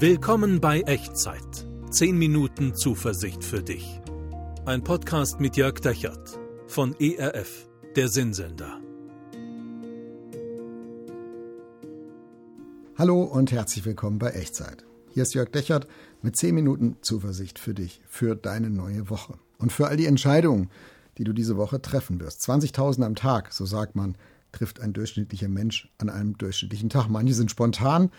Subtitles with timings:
[0.00, 1.66] Willkommen bei Echtzeit.
[1.90, 4.00] 10 Minuten Zuversicht für dich.
[4.64, 6.38] Ein Podcast mit Jörg Dechert
[6.68, 8.80] von ERF, der Sinnsender.
[12.96, 14.84] Hallo und herzlich willkommen bei Echtzeit.
[15.08, 15.88] Hier ist Jörg Dechert
[16.22, 20.70] mit 10 Minuten Zuversicht für dich, für deine neue Woche und für all die Entscheidungen,
[21.16, 22.48] die du diese Woche treffen wirst.
[22.48, 24.16] 20.000 am Tag, so sagt man,
[24.52, 27.08] trifft ein durchschnittlicher Mensch an einem durchschnittlichen Tag.
[27.08, 28.12] Manche sind spontan,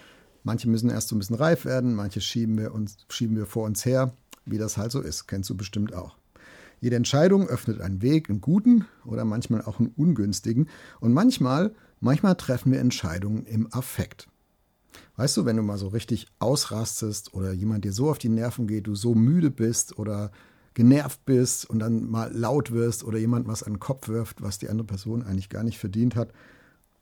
[0.43, 3.65] manche müssen erst so ein bisschen reif werden, manche schieben wir, uns, schieben wir vor
[3.65, 4.13] uns her,
[4.45, 5.27] wie das halt so ist.
[5.27, 6.15] Kennst du bestimmt auch.
[6.81, 10.69] Jede Entscheidung öffnet einen Weg, einen guten oder manchmal auch einen ungünstigen.
[10.99, 14.27] Und manchmal, manchmal treffen wir Entscheidungen im Affekt.
[15.17, 18.67] Weißt du, wenn du mal so richtig ausrastest oder jemand dir so auf die Nerven
[18.67, 20.31] geht, du so müde bist oder
[20.73, 24.59] genervt bist und dann mal laut wirst oder jemand was an den Kopf wirft, was
[24.59, 26.31] die andere Person eigentlich gar nicht verdient hat,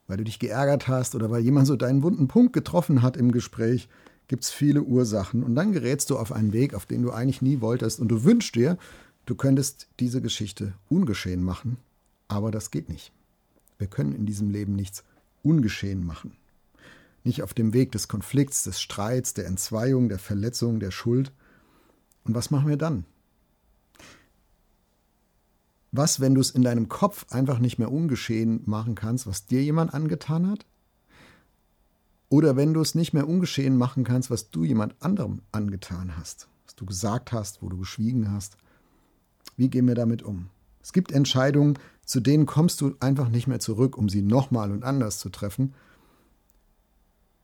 [0.08, 3.30] weil du dich geärgert hast oder weil jemand so deinen wunden Punkt getroffen hat im
[3.30, 3.88] Gespräch,
[4.26, 7.42] gibt es viele Ursachen und dann gerätst du auf einen Weg, auf den du eigentlich
[7.42, 8.76] nie wolltest und du wünschst dir,
[9.26, 11.76] du könntest diese Geschichte ungeschehen machen,
[12.26, 13.12] aber das geht nicht.
[13.78, 15.04] Wir können in diesem Leben nichts
[15.42, 16.32] ungeschehen machen.
[17.24, 21.32] Nicht auf dem Weg des Konflikts, des Streits, der Entzweiung, der Verletzung, der Schuld.
[22.24, 23.04] Und was machen wir dann?
[25.90, 29.62] Was, wenn du es in deinem Kopf einfach nicht mehr ungeschehen machen kannst, was dir
[29.62, 30.66] jemand angetan hat?
[32.28, 36.48] Oder wenn du es nicht mehr ungeschehen machen kannst, was du jemand anderem angetan hast,
[36.66, 38.58] was du gesagt hast, wo du geschwiegen hast.
[39.56, 40.50] Wie gehen wir damit um?
[40.82, 44.84] Es gibt Entscheidungen, zu denen kommst du einfach nicht mehr zurück, um sie nochmal und
[44.84, 45.74] anders zu treffen.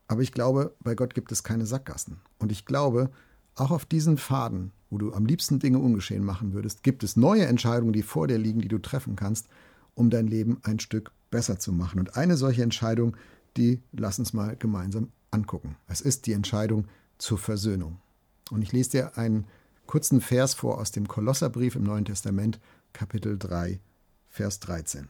[0.06, 2.20] Aber ich glaube, bei Gott gibt es keine Sackgassen.
[2.38, 3.10] Und ich glaube,
[3.54, 7.46] auch auf diesen Faden, wo du am liebsten Dinge ungeschehen machen würdest, gibt es neue
[7.46, 9.48] Entscheidungen, die vor dir liegen, die du treffen kannst,
[9.94, 12.00] um dein Leben ein Stück besser zu machen.
[12.00, 13.16] Und eine solche Entscheidung,
[13.56, 15.76] die lass uns mal gemeinsam angucken.
[15.88, 16.86] Es ist die Entscheidung
[17.18, 17.98] zur Versöhnung.
[18.50, 19.46] Und ich lese dir einen
[19.86, 22.60] kurzen Vers vor aus dem Kolosserbrief im Neuen Testament,
[22.92, 23.80] Kapitel 3,
[24.28, 25.08] Vers 13.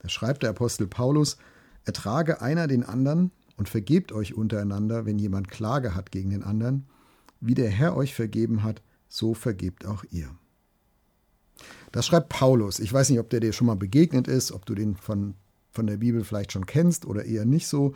[0.00, 1.36] Da schreibt der Apostel Paulus,
[1.84, 6.86] ertrage einer den anderen und vergebt euch untereinander, wenn jemand Klage hat gegen den anderen,
[7.42, 10.30] wie der Herr euch vergeben hat, so vergebt auch ihr.
[11.90, 12.80] Das schreibt Paulus.
[12.80, 15.34] Ich weiß nicht, ob der dir schon mal begegnet ist, ob du den von,
[15.70, 17.94] von der Bibel vielleicht schon kennst oder eher nicht so.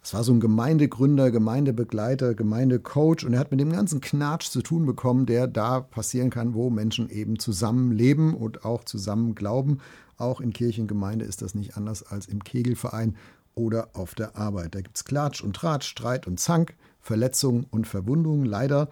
[0.00, 4.60] Das war so ein Gemeindegründer, Gemeindebegleiter, Gemeindecoach und er hat mit dem ganzen Knatsch zu
[4.60, 9.78] tun bekommen, der da passieren kann, wo Menschen eben zusammen leben und auch zusammen glauben.
[10.16, 13.16] Auch in Kirchengemeinde ist das nicht anders als im Kegelverein
[13.54, 14.74] oder auf der Arbeit.
[14.74, 18.46] Da gibt es Klatsch und Tratsch, Streit und Zank, Verletzungen und Verwundungen.
[18.46, 18.88] Leider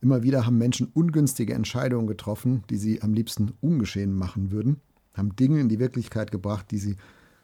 [0.00, 4.80] immer wieder haben Menschen ungünstige Entscheidungen getroffen, die sie am liebsten ungeschehen machen würden,
[5.14, 6.96] haben Dinge in die Wirklichkeit gebracht, die sie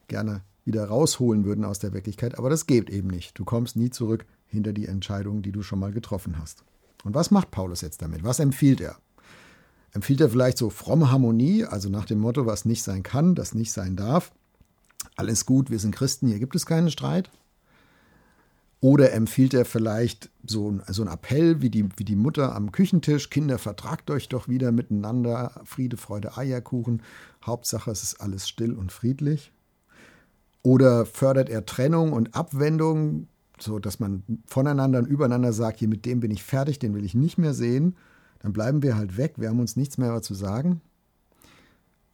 [0.09, 3.39] gerne wieder rausholen würden aus der Wirklichkeit, aber das geht eben nicht.
[3.39, 6.65] Du kommst nie zurück hinter die Entscheidungen, die du schon mal getroffen hast.
[7.05, 8.25] Und was macht Paulus jetzt damit?
[8.25, 8.97] Was empfiehlt er?
[9.93, 13.55] Empfiehlt er vielleicht so fromme Harmonie, also nach dem Motto, was nicht sein kann, das
[13.55, 14.33] nicht sein darf?
[15.17, 17.31] Alles gut, wir sind Christen, hier gibt es keinen Streit?
[18.81, 22.73] Oder empfiehlt er vielleicht so, ein, so einen Appell wie die, wie die Mutter am
[22.73, 27.03] Küchentisch, Kinder, vertragt euch doch wieder miteinander, Friede, Freude, Eierkuchen,
[27.45, 29.53] Hauptsache es ist alles still und friedlich?
[30.63, 36.07] Oder fördert er Trennung und Abwendung, so dass man voneinander und übereinander sagt, hier mit
[36.07, 37.97] dem bin ich fertig, den will ich nicht mehr sehen,
[38.39, 40.81] dann bleiben wir halt weg, wir haben uns nichts mehr zu sagen?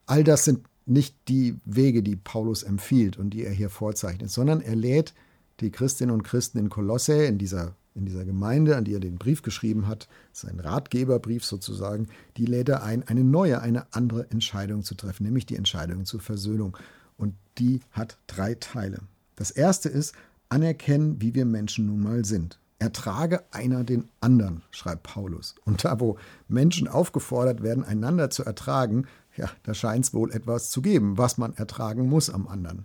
[0.06, 4.60] All das sind nicht die Wege, die Paulus empfiehlt und die er hier vorzeichnet, sondern
[4.60, 5.14] er lädt
[5.60, 9.16] die Christinnen und Christen in Kolosse, in dieser, in dieser Gemeinde, an die er den
[9.16, 14.82] Brief geschrieben hat, sein Ratgeberbrief sozusagen, die lädt er ein, eine neue, eine andere Entscheidung
[14.82, 16.76] zu treffen, nämlich die Entscheidung zur Versöhnung.
[17.16, 18.98] Und die hat drei Teile.
[19.36, 20.14] Das erste ist,
[20.48, 22.58] anerkennen, wie wir Menschen nun mal sind.
[22.78, 25.54] Ertrage einer den anderen, schreibt Paulus.
[25.64, 29.06] Und da, wo Menschen aufgefordert werden, einander zu ertragen,
[29.36, 32.84] ja, da scheint es wohl etwas zu geben, was man ertragen muss am anderen.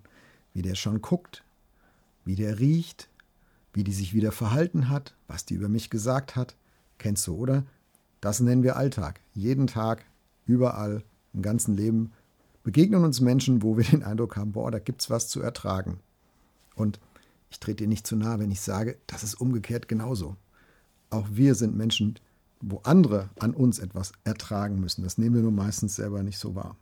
[0.53, 1.43] Wie der schon guckt,
[2.25, 3.09] wie der riecht,
[3.73, 6.55] wie die sich wieder verhalten hat, was die über mich gesagt hat.
[6.97, 7.65] Kennst du, oder?
[8.19, 9.21] Das nennen wir Alltag.
[9.33, 10.05] Jeden Tag,
[10.45, 11.03] überall,
[11.33, 12.11] im ganzen Leben
[12.63, 15.99] begegnen uns Menschen, wo wir den Eindruck haben, boah, da gibt's was zu ertragen.
[16.75, 16.99] Und
[17.49, 20.35] ich trete dir nicht zu nahe, wenn ich sage, das ist umgekehrt genauso.
[21.09, 22.17] Auch wir sind Menschen,
[22.61, 25.03] wo andere an uns etwas ertragen müssen.
[25.03, 26.77] Das nehmen wir nur meistens selber nicht so wahr.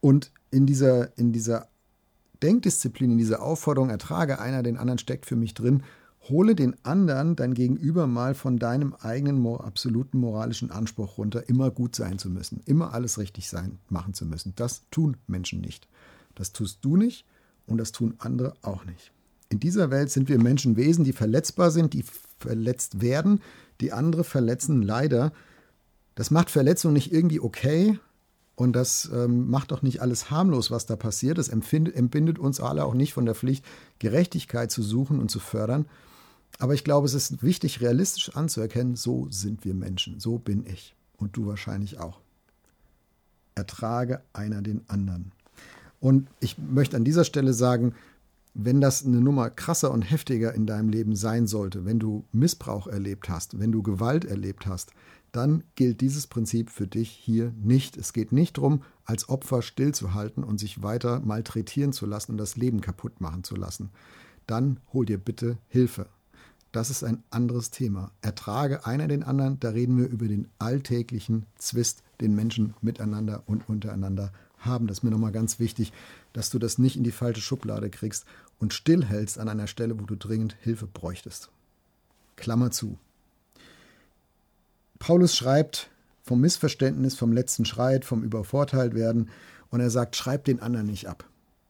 [0.00, 1.68] Und in dieser, in dieser
[2.42, 5.82] Denkdisziplin, in dieser Aufforderung, ertrage einer den anderen, steckt für mich drin,
[6.28, 11.96] hole den anderen dein Gegenüber mal von deinem eigenen absoluten moralischen Anspruch runter, immer gut
[11.96, 14.52] sein zu müssen, immer alles richtig sein, machen zu müssen.
[14.56, 15.88] Das tun Menschen nicht.
[16.34, 17.26] Das tust du nicht
[17.66, 19.12] und das tun andere auch nicht.
[19.48, 22.04] In dieser Welt sind wir Menschen Wesen, die verletzbar sind, die
[22.38, 23.40] verletzt werden,
[23.80, 25.32] die andere verletzen, leider.
[26.14, 27.98] Das macht Verletzung nicht irgendwie okay
[28.54, 31.38] und das ähm, macht auch nicht alles harmlos, was da passiert.
[31.38, 33.64] Das empfindet uns alle auch nicht von der Pflicht,
[33.98, 35.86] Gerechtigkeit zu suchen und zu fördern.
[36.58, 40.94] Aber ich glaube, es ist wichtig, realistisch anzuerkennen, so sind wir Menschen, so bin ich
[41.16, 42.20] und du wahrscheinlich auch.
[43.54, 45.32] Ertrage einer den anderen.
[46.00, 47.94] Und ich möchte an dieser Stelle sagen,
[48.54, 52.86] wenn das eine Nummer krasser und heftiger in deinem Leben sein sollte, wenn du Missbrauch
[52.86, 54.92] erlebt hast, wenn du Gewalt erlebt hast,
[55.32, 57.96] dann gilt dieses Prinzip für dich hier nicht.
[57.96, 62.56] Es geht nicht darum, als Opfer stillzuhalten und sich weiter malträtieren zu lassen und das
[62.56, 63.90] Leben kaputt machen zu lassen.
[64.46, 66.06] Dann hol dir bitte Hilfe.
[66.70, 68.12] Das ist ein anderes Thema.
[68.20, 73.68] Ertrage einer den anderen, da reden wir über den alltäglichen Zwist, den Menschen miteinander und
[73.68, 74.86] untereinander haben.
[74.86, 75.92] Das ist mir nochmal ganz wichtig,
[76.32, 78.26] dass du das nicht in die falsche Schublade kriegst
[78.58, 81.50] und stillhältst an einer Stelle, wo du dringend Hilfe bräuchtest.
[82.36, 82.98] Klammer zu.
[85.02, 85.90] Paulus schreibt
[86.22, 89.30] vom Missverständnis, vom letzten Schreit, vom übervorteilt werden
[89.70, 91.24] und er sagt, schreib den anderen nicht ab.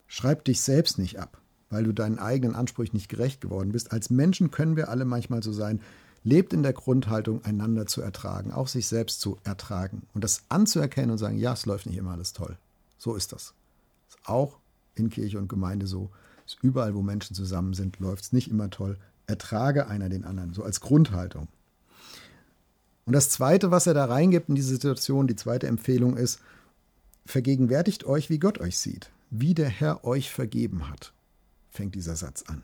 [0.07, 1.43] Schreib dich selbst nicht ab
[1.73, 3.93] weil du deinen eigenen Ansprüchen nicht gerecht geworden bist.
[3.93, 5.81] Als Menschen können wir alle manchmal so sein.
[6.23, 11.11] Lebt in der Grundhaltung, einander zu ertragen, auch sich selbst zu ertragen und das anzuerkennen
[11.11, 12.57] und sagen, ja, es läuft nicht immer alles toll.
[12.99, 13.55] So ist das.
[14.09, 14.59] Ist auch
[14.95, 16.11] in Kirche und Gemeinde so.
[16.47, 18.99] Ist überall, wo Menschen zusammen sind, läuft es nicht immer toll.
[19.27, 21.49] Ertrage einer den anderen, so als Grundhaltung.
[23.05, 26.41] Und das Zweite, was er da reingibt in diese Situation, die zweite Empfehlung ist,
[27.27, 31.13] vergegenwärtigt euch, wie Gott euch sieht, wie der Herr euch vergeben hat
[31.73, 32.63] fängt dieser Satz an.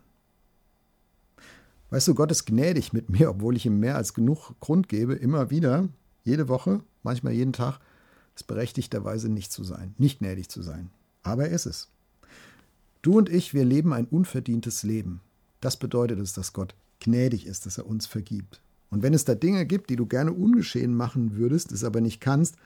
[1.90, 5.14] Weißt du, Gott ist gnädig mit mir, obwohl ich ihm mehr als genug Grund gebe,
[5.14, 5.88] immer wieder,
[6.22, 7.80] jede Woche, manchmal jeden Tag,
[8.36, 10.90] es berechtigterweise nicht zu sein, nicht gnädig zu sein.
[11.22, 11.88] Aber er ist es.
[13.00, 15.22] Du und ich, wir leben ein unverdientes Leben.
[15.60, 18.60] Das bedeutet es, dass Gott gnädig ist, dass er uns vergibt.
[18.90, 22.20] Und wenn es da Dinge gibt, die du gerne ungeschehen machen würdest, es aber nicht
[22.20, 22.56] kannst,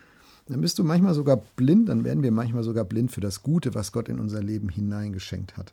[0.46, 3.74] dann bist du manchmal sogar blind, dann werden wir manchmal sogar blind für das Gute,
[3.74, 5.72] was Gott in unser Leben hineingeschenkt hat.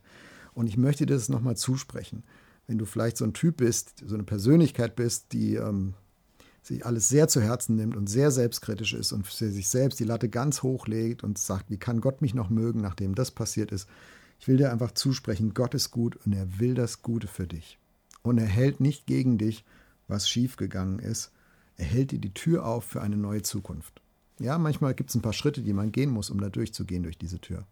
[0.53, 2.23] Und ich möchte dir das nochmal zusprechen.
[2.67, 5.95] Wenn du vielleicht so ein Typ bist, so eine Persönlichkeit bist, die ähm,
[6.61, 10.29] sich alles sehr zu Herzen nimmt und sehr selbstkritisch ist und sich selbst die Latte
[10.29, 13.87] ganz hoch legt und sagt, wie kann Gott mich noch mögen, nachdem das passiert ist.
[14.39, 17.79] Ich will dir einfach zusprechen, Gott ist gut und er will das Gute für dich.
[18.21, 19.65] Und er hält nicht gegen dich,
[20.09, 21.31] was schiefgegangen ist.
[21.77, 24.01] Er hält dir die Tür auf für eine neue Zukunft.
[24.39, 27.17] Ja, manchmal gibt es ein paar Schritte, die man gehen muss, um da durchzugehen durch
[27.17, 27.65] diese Tür.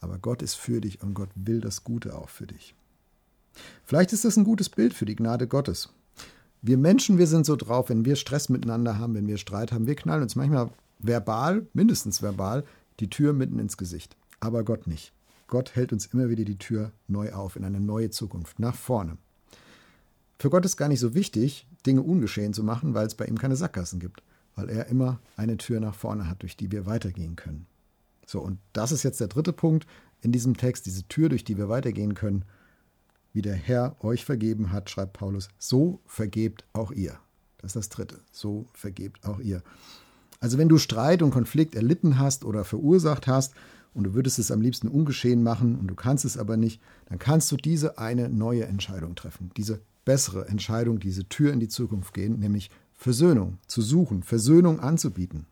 [0.00, 2.74] Aber Gott ist für dich und Gott will das Gute auch für dich.
[3.84, 5.92] Vielleicht ist das ein gutes Bild für die Gnade Gottes.
[6.62, 9.86] Wir Menschen, wir sind so drauf, wenn wir Stress miteinander haben, wenn wir Streit haben,
[9.86, 12.64] wir knallen uns manchmal verbal, mindestens verbal,
[13.00, 14.16] die Tür mitten ins Gesicht.
[14.40, 15.12] Aber Gott nicht.
[15.46, 19.16] Gott hält uns immer wieder die Tür neu auf in eine neue Zukunft, nach vorne.
[20.40, 23.36] Für Gott ist gar nicht so wichtig, Dinge ungeschehen zu machen, weil es bei ihm
[23.36, 24.22] keine Sackgassen gibt,
[24.56, 27.66] weil er immer eine Tür nach vorne hat, durch die wir weitergehen können.
[28.26, 29.86] So, und das ist jetzt der dritte Punkt
[30.22, 32.46] in diesem Text, diese Tür, durch die wir weitergehen können.
[33.34, 37.18] Wie der Herr euch vergeben hat, schreibt Paulus, so vergebt auch ihr.
[37.58, 38.16] Das ist das dritte.
[38.32, 39.62] So vergebt auch ihr.
[40.40, 43.52] Also wenn du Streit und Konflikt erlitten hast oder verursacht hast
[43.92, 47.18] und du würdest es am liebsten ungeschehen machen und du kannst es aber nicht, dann
[47.18, 49.50] kannst du diese eine neue Entscheidung treffen.
[49.58, 55.46] Diese bessere Entscheidung, diese Tür in die Zukunft gehen, nämlich Versöhnung zu suchen, Versöhnung anzubieten.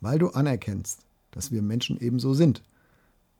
[0.00, 2.64] Weil du anerkennst, dass wir Menschen ebenso sind,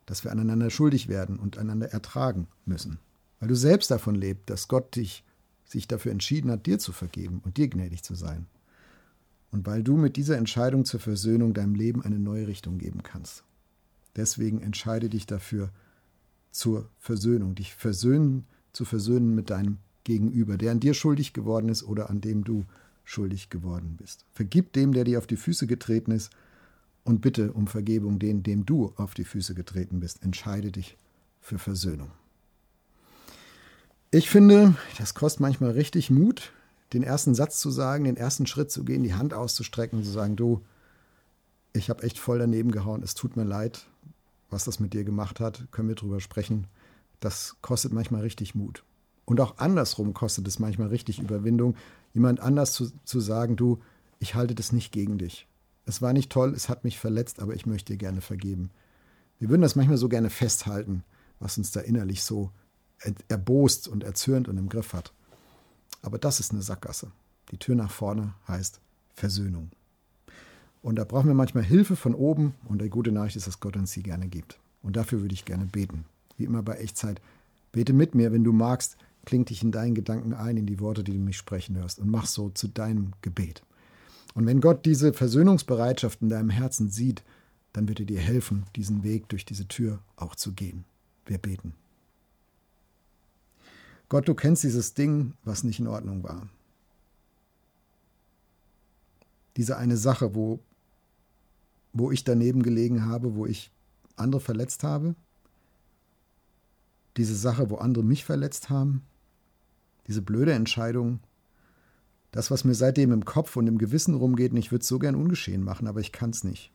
[0.06, 3.00] dass wir aneinander schuldig werden und einander ertragen müssen.
[3.40, 5.24] Weil du selbst davon lebst, dass Gott dich,
[5.64, 8.46] sich dafür entschieden hat, dir zu vergeben und dir gnädig zu sein.
[9.50, 13.42] Und weil du mit dieser Entscheidung zur Versöhnung deinem Leben eine neue Richtung geben kannst.
[14.14, 15.72] Deswegen entscheide dich dafür
[16.52, 21.82] zur Versöhnung, dich versöhnen, zu versöhnen mit deinem Gegenüber, der an dir schuldig geworden ist
[21.82, 22.64] oder an dem du
[23.04, 24.24] schuldig geworden bist.
[24.32, 26.30] Vergib dem, der dir auf die Füße getreten ist,
[27.06, 30.22] und bitte um Vergebung den, dem du auf die Füße getreten bist.
[30.22, 30.96] Entscheide dich
[31.40, 32.10] für Versöhnung.
[34.10, 36.52] Ich finde, das kostet manchmal richtig Mut,
[36.92, 40.10] den ersten Satz zu sagen, den ersten Schritt zu gehen, die Hand auszustrecken und zu
[40.10, 40.62] sagen, du,
[41.72, 43.86] ich habe echt voll daneben gehauen, es tut mir leid,
[44.50, 46.66] was das mit dir gemacht hat, können wir drüber sprechen.
[47.20, 48.84] Das kostet manchmal richtig Mut.
[49.26, 51.76] Und auch andersrum kostet es manchmal richtig Überwindung,
[52.14, 53.80] jemand anders zu, zu sagen, du,
[54.18, 55.46] ich halte das nicht gegen dich.
[55.84, 58.70] Es war nicht toll, es hat mich verletzt, aber ich möchte dir gerne vergeben.
[59.38, 61.04] Wir würden das manchmal so gerne festhalten,
[61.40, 62.50] was uns da innerlich so
[63.28, 65.12] erbost und erzürnt und im Griff hat.
[66.02, 67.10] Aber das ist eine Sackgasse.
[67.50, 68.80] Die Tür nach vorne heißt
[69.14, 69.70] Versöhnung.
[70.82, 73.76] Und da brauchen wir manchmal Hilfe von oben und die gute Nachricht ist, dass Gott
[73.76, 74.58] uns sie gerne gibt.
[74.82, 76.04] Und dafür würde ich gerne beten.
[76.36, 77.20] Wie immer bei Echtzeit
[77.72, 81.04] Bete mit mir, wenn du magst, kling dich in deinen Gedanken ein, in die Worte,
[81.04, 83.62] die du mich sprechen hörst und mach so zu deinem Gebet.
[84.34, 87.22] Und wenn Gott diese Versöhnungsbereitschaft in deinem Herzen sieht,
[87.72, 90.84] dann wird er dir helfen, diesen Weg durch diese Tür auch zu gehen.
[91.26, 91.74] Wir beten.
[94.08, 96.48] Gott, du kennst dieses Ding, was nicht in Ordnung war.
[99.56, 100.60] Diese eine Sache, wo,
[101.92, 103.70] wo ich daneben gelegen habe, wo ich
[104.14, 105.16] andere verletzt habe.
[107.16, 109.02] Diese Sache, wo andere mich verletzt haben.
[110.06, 111.20] Diese blöde Entscheidung.
[112.30, 114.98] Das, was mir seitdem im Kopf und im Gewissen rumgeht, und ich würde es so
[114.98, 116.70] gern ungeschehen machen, aber ich kann es nicht.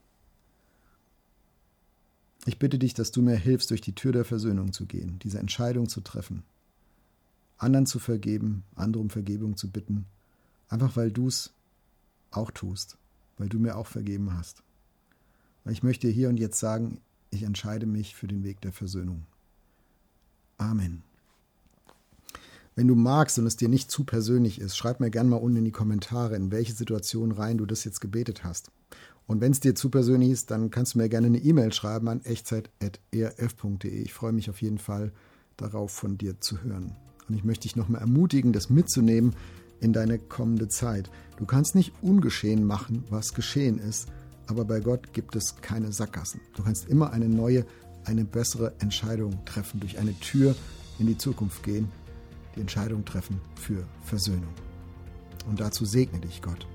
[2.46, 5.38] Ich bitte dich, dass du mir hilfst, durch die Tür der Versöhnung zu gehen, diese
[5.38, 6.44] Entscheidung zu treffen
[7.62, 10.06] anderen zu vergeben, andere um Vergebung zu bitten,
[10.70, 11.54] einfach weil du es
[12.32, 12.98] auch tust,
[13.38, 14.64] weil du mir auch vergeben hast.
[15.64, 19.26] Weil ich möchte hier und jetzt sagen, ich entscheide mich für den Weg der Versöhnung.
[20.58, 21.04] Amen.
[22.76, 25.58] Wenn du magst und es dir nicht zu persönlich ist, schreib mir gerne mal unten
[25.58, 28.72] in die Kommentare, in welche Situation rein du das jetzt gebetet hast.
[29.28, 32.08] Und wenn es dir zu persönlich ist, dann kannst du mir gerne eine E-Mail schreiben
[32.08, 34.02] an echtzeit.erf.de.
[34.02, 35.12] Ich freue mich auf jeden Fall
[35.58, 36.96] darauf, von dir zu hören.
[37.28, 39.36] Und ich möchte dich nochmal ermutigen, das mitzunehmen
[39.82, 41.10] in deine kommende Zeit.
[41.38, 44.08] Du kannst nicht ungeschehen machen, was geschehen ist,
[44.48, 46.40] aber bei Gott gibt es keine Sackgassen.
[46.56, 47.66] Du kannst immer eine neue,
[48.06, 50.56] eine bessere Entscheidung treffen, durch eine Tür
[51.00, 51.90] in die Zukunft gehen,
[52.56, 54.54] die Entscheidung treffen für Versöhnung.
[55.50, 56.68] Und dazu segne dich Gott.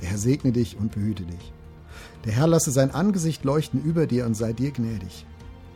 [0.00, 1.52] Der Herr segne dich und behüte dich.
[2.24, 5.26] Der Herr lasse sein Angesicht leuchten über dir und sei dir gnädig.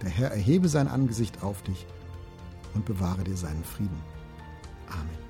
[0.02, 1.86] Der Herr erhebe sein Angesicht auf dich
[2.74, 4.00] und bewahre dir seinen Frieden.
[4.88, 5.28] Amen.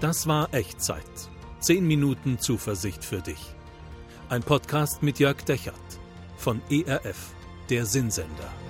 [0.00, 1.02] Das war Echtzeit.
[1.60, 3.54] Zehn Minuten Zuversicht für dich.
[4.28, 5.74] Ein Podcast mit Jörg Dechert
[6.36, 7.32] von ERF,
[7.70, 8.65] der Sinnsender.